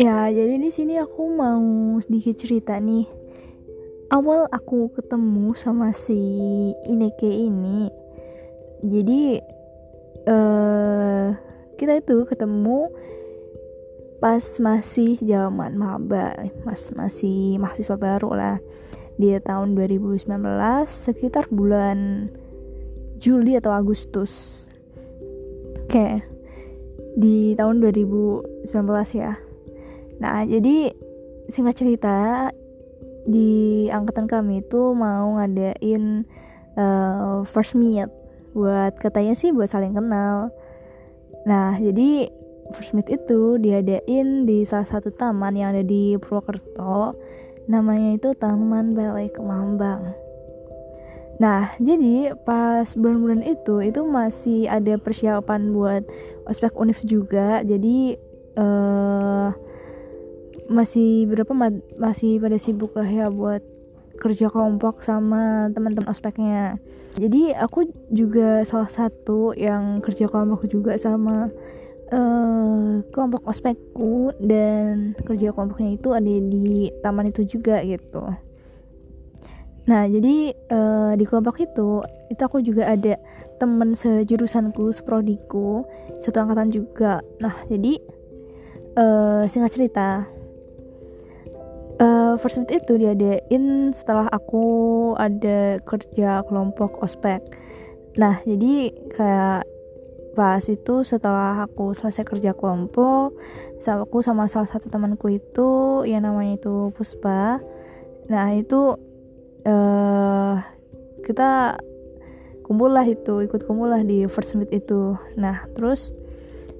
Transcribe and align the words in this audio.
Ya, 0.00 0.32
jadi 0.32 0.56
di 0.56 0.72
sini 0.72 0.96
aku 0.96 1.28
mau 1.28 1.60
sedikit 2.00 2.40
cerita 2.40 2.80
nih. 2.80 3.04
Awal 4.08 4.48
aku 4.48 4.88
ketemu 4.96 5.52
sama 5.52 5.92
si 5.92 6.16
Ineke 6.88 7.28
ini, 7.28 7.92
jadi 8.80 9.44
uh, 10.24 11.36
kita 11.76 12.00
itu 12.00 12.24
ketemu 12.24 12.88
pas 14.24 14.40
masih 14.40 15.20
zaman 15.20 15.76
maba, 15.76 16.48
mas 16.64 16.88
masih 16.96 17.60
mahasiswa 17.60 18.00
baru 18.00 18.32
lah. 18.32 18.56
Di 19.20 19.36
tahun 19.36 19.76
2019 19.76 20.24
sekitar 20.88 21.52
bulan 21.52 22.32
Juli 23.20 23.52
atau 23.52 23.76
Agustus. 23.76 24.64
Oke. 25.84 26.24
Di 27.20 27.52
tahun 27.52 27.84
2019 27.84 28.64
ya 29.12 29.49
Nah, 30.20 30.44
jadi 30.44 30.92
singkat 31.48 31.80
cerita 31.80 32.48
di 33.24 33.88
angkatan 33.88 34.28
kami 34.28 34.64
itu 34.64 34.92
mau 34.92 35.36
ngadain 35.40 36.24
uh, 36.76 37.42
first 37.44 37.76
meet 37.76 38.08
buat 38.52 38.96
katanya 39.00 39.34
sih 39.36 39.50
buat 39.50 39.72
saling 39.72 39.96
kenal. 39.96 40.52
Nah, 41.48 41.80
jadi 41.80 42.28
first 42.70 42.92
meet 42.92 43.08
itu 43.08 43.56
diadain 43.58 44.44
di 44.44 44.62
salah 44.68 44.86
satu 44.86 45.10
taman 45.10 45.56
yang 45.56 45.72
ada 45.72 45.82
di 45.82 46.14
Purwokerto. 46.20 47.16
Namanya 47.70 48.18
itu 48.18 48.34
Taman 48.34 48.98
Balai 48.98 49.30
Kemambang. 49.30 50.10
Nah, 51.38 51.72
jadi 51.78 52.34
pas 52.42 52.84
bulan-bulan 52.98 53.46
itu 53.46 53.80
itu 53.80 54.00
masih 54.04 54.66
ada 54.66 54.98
persiapan 54.98 55.70
buat 55.70 56.02
ospek 56.50 56.74
univ 56.76 56.98
juga. 57.06 57.62
Jadi 57.62 58.18
eh 58.58 59.39
masih 60.70 61.26
berapa 61.26 61.50
masih 61.98 62.38
pada 62.38 62.54
sibuk 62.54 62.94
lah 62.94 63.10
ya 63.10 63.26
buat 63.26 63.60
kerja 64.22 64.46
kelompok 64.46 65.02
sama 65.02 65.66
teman-teman 65.74 66.12
ospeknya. 66.12 66.78
Jadi 67.18 67.50
aku 67.58 67.90
juga 68.14 68.62
salah 68.62 68.86
satu 68.86 69.50
yang 69.58 69.98
kerja 69.98 70.30
kelompok 70.30 70.70
juga 70.70 70.94
sama 70.94 71.50
uh, 72.14 73.02
kelompok 73.10 73.42
ospekku 73.50 74.30
dan 74.38 75.18
kerja 75.26 75.50
kelompoknya 75.50 75.98
itu 75.98 76.08
ada 76.14 76.34
di 76.38 76.94
taman 77.02 77.34
itu 77.34 77.42
juga 77.50 77.82
gitu. 77.82 78.30
Nah 79.90 80.06
jadi 80.06 80.54
uh, 80.70 81.12
di 81.18 81.24
kelompok 81.26 81.58
itu 81.66 82.04
itu 82.30 82.42
aku 82.46 82.62
juga 82.62 82.94
ada 82.94 83.18
temen 83.58 83.98
sejurusanku 83.98 84.94
seprodiku 84.94 85.82
satu 86.22 86.46
angkatan 86.46 86.70
juga. 86.70 87.26
Nah 87.42 87.58
jadi 87.66 87.98
uh, 88.94 89.50
singkat 89.50 89.74
cerita 89.74 90.30
uh, 92.00 92.34
first 92.40 92.58
meet 92.58 92.80
itu 92.82 92.96
diadain 92.96 93.92
setelah 93.92 94.26
aku 94.32 94.64
ada 95.20 95.78
kerja 95.84 96.42
kelompok 96.48 96.98
ospek. 97.04 97.44
Nah 98.16 98.40
jadi 98.42 98.90
kayak 99.12 99.68
pas 100.34 100.62
itu 100.64 101.04
setelah 101.04 101.66
aku 101.66 101.92
selesai 101.92 102.22
kerja 102.22 102.54
kelompok 102.54 103.34
sama 103.82 104.06
aku 104.06 104.18
sama 104.22 104.46
salah 104.46 104.70
satu 104.70 104.88
temanku 104.88 105.28
itu 105.28 106.02
yang 106.08 106.24
namanya 106.24 106.56
itu 106.56 106.90
Puspa. 106.96 107.60
Nah 108.30 108.46
itu 108.56 108.96
uh, 109.68 110.54
kita 111.20 111.76
kumpul 112.64 112.94
lah 112.94 113.02
itu 113.02 113.42
ikut 113.42 113.66
kumpul 113.66 113.90
lah 113.90 114.02
di 114.06 114.24
first 114.30 114.56
meet 114.56 114.70
itu. 114.72 115.18
Nah 115.36 115.66
terus 115.74 116.14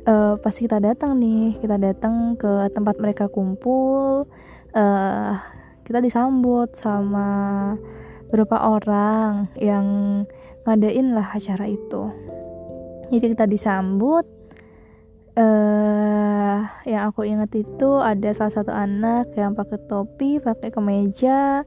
uh, 0.06 0.38
pas 0.38 0.55
kita 0.55 0.78
datang 0.78 1.18
nih 1.18 1.58
kita 1.58 1.77
datang 1.77 2.38
ke 2.38 2.70
tempat 2.70 2.96
mereka 3.02 3.27
kumpul 3.27 4.30
uh, 4.74 5.34
kita 5.84 5.98
disambut 5.98 6.74
sama 6.78 7.74
beberapa 8.30 8.62
orang 8.62 9.50
yang 9.58 9.86
ngadain 10.62 11.17
lah 11.17 11.34
acara 11.34 11.67
itu. 11.67 12.02
Jadi 13.11 13.27
kita 13.34 13.45
disambut 13.50 14.22
uh, 15.34 16.58
yang 16.86 17.11
aku 17.11 17.27
ingat 17.27 17.50
itu 17.58 17.90
ada 17.98 18.30
salah 18.30 18.55
satu 18.55 18.70
anak 18.70 19.34
yang 19.34 19.58
pakai 19.58 19.78
topi 19.90 20.39
pakai 20.39 20.70
kemeja 20.70 21.66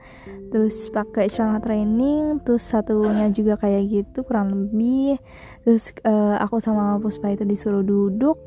terus 0.51 0.88
pakai 0.88 1.28
celana 1.28 1.59
training 1.59 2.39
terus 2.47 2.63
satunya 2.63 3.28
juga 3.28 3.59
kayak 3.59 3.83
gitu 3.91 4.23
kurang 4.23 4.55
lebih. 4.55 5.19
Terus 5.67 5.91
uh, 6.07 6.39
aku 6.39 6.63
sama 6.63 6.95
Puspa 7.03 7.35
itu 7.35 7.44
disuruh 7.44 7.83
duduk 7.83 8.39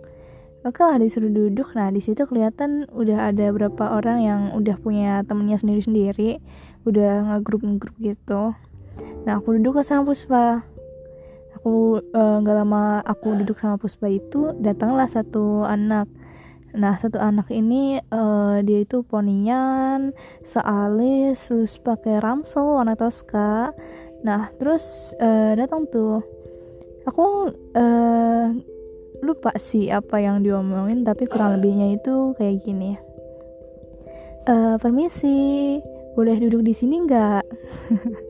oke 0.66 0.82
lah 0.82 0.99
disuruh 0.99 1.31
duduk. 1.31 1.72
Nah 1.78 1.94
di 1.94 2.03
situ 2.03 2.27
kelihatan 2.27 2.91
udah 2.91 3.31
ada 3.31 3.54
beberapa 3.54 3.94
orang 3.94 4.19
yang 4.21 4.41
udah 4.59 4.75
punya 4.82 5.22
temennya 5.22 5.62
sendiri 5.62 5.82
sendiri 5.87 6.31
udah 6.87 7.34
ngegrup 7.34 7.62
ngegrup 7.62 7.97
gitu. 8.03 8.54
Nah 9.22 9.38
aku 9.38 9.59
duduk 9.59 9.78
sama 9.87 10.10
Puspa. 10.10 10.66
Aku 11.59 11.99
eh, 11.99 12.37
nggak 12.43 12.56
uh, 12.56 12.60
lama 12.62 13.03
aku 13.03 13.38
duduk 13.43 13.59
sama 13.59 13.78
Puspa 13.78 14.10
itu 14.10 14.55
datanglah 14.59 15.06
satu 15.06 15.66
anak. 15.66 16.10
Nah 16.76 16.94
satu 17.00 17.16
anak 17.19 17.49
ini 17.50 17.99
uh, 18.12 18.60
dia 18.60 18.84
itu 18.84 19.00
ponian 19.00 20.12
sealis 20.44 21.49
terus 21.49 21.81
pakai 21.81 22.21
ransel 22.22 22.78
warna 22.78 22.94
toska. 22.94 23.72
Nah 24.22 24.50
terus 24.59 25.15
uh, 25.19 25.56
datang 25.59 25.91
tuh. 25.91 26.22
Aku 27.06 27.55
uh, 27.78 28.47
lupa 29.25 29.53
sih 29.56 29.88
apa 29.93 30.21
yang 30.21 30.44
diomongin 30.44 31.04
tapi 31.04 31.28
kurang 31.28 31.56
lebihnya 31.59 31.97
itu 31.97 32.37
kayak 32.37 32.65
gini. 32.65 32.99
Uh, 34.47 34.78
permisi 34.78 35.77
boleh 36.15 36.38
duduk 36.38 36.62
di 36.65 36.72
sini 36.72 37.04
nggak? 37.04 37.44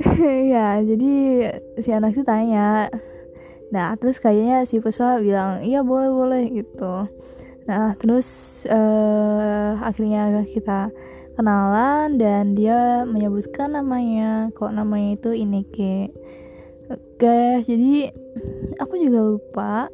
Ya 0.00 0.80
jadi 0.80 1.12
si 1.76 1.92
anak 1.92 2.16
itu 2.16 2.24
tanya. 2.24 2.88
Nah 3.68 3.92
terus 4.00 4.16
kayaknya 4.16 4.64
si 4.64 4.80
Puspa 4.80 5.20
bilang 5.20 5.60
iya 5.60 5.84
boleh 5.84 6.08
boleh 6.08 6.42
gitu. 6.48 7.04
Nah 7.68 7.92
terus 8.00 8.28
uh, 8.64 9.76
akhirnya 9.84 10.40
kita 10.48 10.88
kenalan 11.36 12.16
dan 12.16 12.56
dia 12.56 13.04
menyebutkan 13.04 13.76
namanya. 13.76 14.48
Kok 14.56 14.72
namanya 14.72 15.20
itu 15.20 15.30
Ineke 15.36 16.08
oke 17.20 17.68
jadi 17.68 18.16
aku 18.80 18.96
juga 18.96 19.20
lupa 19.20 19.92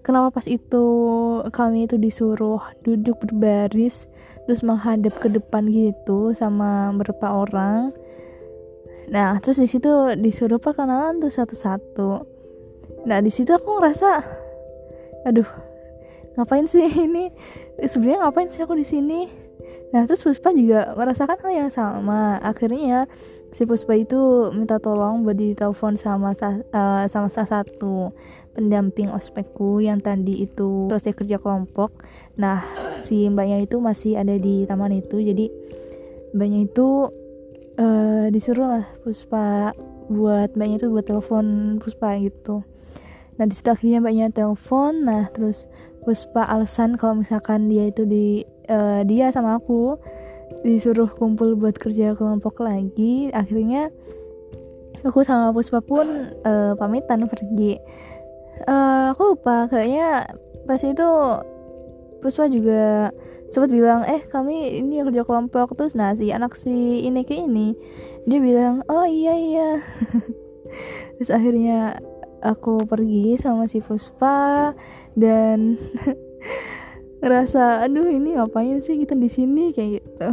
kenapa 0.00 0.40
pas 0.40 0.48
itu 0.48 0.86
kami 1.52 1.84
itu 1.84 2.00
disuruh 2.00 2.64
duduk 2.80 3.20
berbaris 3.20 4.08
terus 4.48 4.64
menghadap 4.64 5.12
ke 5.20 5.28
depan 5.28 5.68
gitu 5.68 6.32
sama 6.32 6.88
beberapa 6.96 7.44
orang. 7.44 7.92
Nah 9.12 9.36
terus 9.44 9.60
di 9.60 9.68
situ 9.68 10.16
disuruh 10.16 10.56
perkenalan 10.56 11.20
tuh 11.20 11.28
satu-satu. 11.28 12.24
Nah 13.04 13.20
di 13.20 13.28
situ 13.28 13.52
aku 13.52 13.76
ngerasa 13.76 14.24
aduh 15.28 15.44
ngapain 16.40 16.64
sih 16.64 16.88
ini? 17.04 17.28
Sebenarnya 17.76 18.24
ngapain 18.24 18.48
sih 18.48 18.64
aku 18.64 18.72
di 18.72 18.88
sini? 18.88 19.28
Nah 19.92 20.08
terus 20.08 20.24
Puspa 20.24 20.56
juga 20.56 20.96
merasakan 20.96 21.36
hal 21.44 21.52
yang 21.52 21.68
sama. 21.68 22.40
Akhirnya 22.40 23.04
si 23.52 23.64
Puspa 23.64 23.96
itu 23.96 24.52
minta 24.52 24.76
tolong 24.76 25.24
buat 25.24 25.36
ditelepon 25.36 25.96
sama 25.96 26.36
uh, 26.36 27.04
sama 27.08 27.28
salah 27.32 27.64
satu 27.64 28.12
pendamping 28.52 29.08
ospekku 29.08 29.78
yang 29.78 30.02
tadi 30.02 30.44
itu 30.44 30.90
selesai 30.90 31.14
kerja 31.14 31.36
kelompok. 31.38 31.94
Nah 32.36 32.64
si 33.06 33.24
mbaknya 33.30 33.62
itu 33.62 33.78
masih 33.78 34.18
ada 34.20 34.34
di 34.36 34.66
taman 34.68 34.98
itu. 34.98 35.22
Jadi 35.22 35.46
mbaknya 36.34 36.68
itu 36.68 37.08
uh, 37.78 38.26
disuruh 38.28 38.66
lah 38.78 38.84
Puspa 39.06 39.72
buat 40.10 40.52
mbaknya 40.58 40.84
itu 40.84 40.88
buat 40.92 41.06
telepon 41.06 41.78
Puspa 41.80 42.18
gitu. 42.20 42.66
Nah 43.38 43.44
di 43.46 43.54
situ 43.54 43.70
akhirnya 43.70 44.02
mbaknya 44.02 44.34
telepon. 44.34 45.06
Nah 45.08 45.30
terus 45.32 45.70
Puspa 46.04 46.44
alasan 46.44 46.98
kalau 47.00 47.22
misalkan 47.22 47.70
dia 47.70 47.88
itu 47.88 48.04
di 48.04 48.42
uh, 48.68 49.06
dia 49.06 49.32
sama 49.32 49.56
aku 49.56 49.96
disuruh 50.62 51.10
kumpul 51.10 51.54
buat 51.54 51.78
kerja 51.78 52.14
kelompok 52.18 52.60
lagi. 52.62 53.30
Akhirnya 53.30 53.92
aku 55.06 55.22
sama 55.22 55.54
Puspa 55.54 55.78
pun 55.82 56.34
uh, 56.42 56.74
pamitan 56.74 57.26
pergi. 57.26 57.78
Uh, 58.66 59.14
aku 59.14 59.38
lupa 59.38 59.70
kayaknya 59.70 60.26
pas 60.66 60.82
itu 60.82 61.08
Puspa 62.18 62.50
juga 62.50 63.14
sempat 63.48 63.70
bilang 63.70 64.04
eh 64.04 64.20
kami 64.26 64.82
ini 64.82 65.04
kerja 65.06 65.22
kelompok. 65.22 65.78
Terus 65.78 65.94
nah 65.94 66.12
si 66.12 66.34
anak 66.34 66.58
si 66.58 67.06
ini 67.06 67.22
kayak 67.22 67.46
ini 67.46 67.76
dia 68.26 68.38
bilang 68.42 68.82
oh 68.90 69.06
iya 69.06 69.34
iya. 69.38 69.70
Terus 71.18 71.30
akhirnya 71.30 72.02
aku 72.42 72.86
pergi 72.86 73.38
sama 73.38 73.66
si 73.66 73.82
Puspa 73.82 74.74
dan 75.18 75.78
ngerasa 77.18 77.82
aduh 77.86 78.06
ini 78.10 78.38
ngapain 78.38 78.78
sih 78.82 78.98
kita 78.98 79.18
di 79.18 79.30
sini? 79.30 79.74
Kayak 79.74 80.02
gitu. 80.02 80.28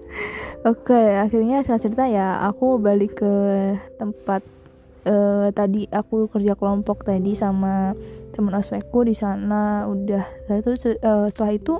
Oke 0.70 1.16
akhirnya 1.16 1.64
saya 1.64 1.80
cerita 1.80 2.04
ya 2.04 2.36
aku 2.44 2.76
balik 2.76 3.24
ke 3.24 3.34
tempat 3.96 4.44
uh, 5.08 5.48
tadi 5.56 5.88
aku 5.88 6.28
kerja 6.28 6.52
kelompok 6.52 7.08
tadi 7.08 7.32
sama 7.32 7.96
teman 8.36 8.54
ospekku 8.56 9.04
di 9.04 9.16
sana. 9.16 9.88
Udah 9.88 10.24
setelah 10.44 10.60
itu 10.60 10.70
uh, 11.00 11.26
setelah 11.32 11.52
itu 11.56 11.74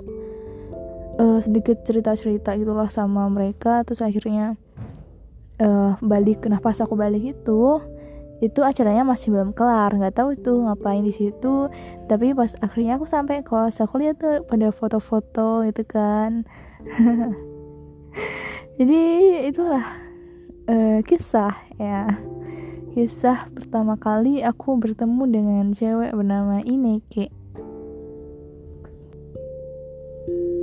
uh, 1.20 1.38
sedikit 1.44 1.84
cerita-cerita 1.84 2.56
gitulah 2.56 2.88
sama 2.88 3.28
mereka. 3.28 3.84
Terus 3.84 4.00
akhirnya 4.00 4.56
uh, 5.60 6.00
balik 6.00 6.48
nah 6.48 6.58
pas 6.58 6.76
aku 6.80 6.96
balik 6.96 7.36
itu 7.36 7.60
itu 8.40 8.60
acaranya 8.64 9.04
masih 9.04 9.32
belum 9.32 9.52
kelar 9.52 9.92
nggak 9.92 10.16
tahu 10.16 10.36
tuh 10.40 10.64
ngapain 10.64 11.04
di 11.04 11.12
situ. 11.12 11.68
Tapi 12.08 12.32
pas 12.32 12.52
akhirnya 12.64 12.96
aku 12.96 13.06
sampai 13.08 13.44
kos 13.44 13.80
aku 13.80 14.00
lihat 14.00 14.20
tuh 14.20 14.44
pada 14.44 14.72
foto-foto 14.72 15.64
gitu 15.68 15.82
kan. 15.84 16.44
Jadi 18.80 19.02
itulah 19.48 19.84
uh, 20.68 20.98
kisah 21.04 21.52
ya. 21.76 22.08
Kisah 22.90 23.46
pertama 23.54 23.94
kali 23.94 24.42
aku 24.42 24.74
bertemu 24.80 25.22
dengan 25.30 25.64
cewek 25.70 26.10
bernama 26.10 26.58
Ineke 26.66 27.30
thank 30.26 30.36
you 30.36 30.59